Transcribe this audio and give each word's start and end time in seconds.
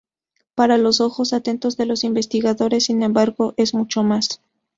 Para 0.55 0.79
los 0.79 0.99
ojos 0.99 1.31
atentos 1.31 1.77
de 1.77 1.85
los 1.85 2.03
investigadores, 2.03 2.85
sin 2.85 3.03
embargo, 3.03 3.53
es 3.55 3.75
mucho 3.75 4.01
más. 4.01 4.41